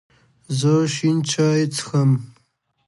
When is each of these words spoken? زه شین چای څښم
زه 0.59 0.73
شین 0.93 1.17
چای 1.31 1.61
څښم 1.75 2.11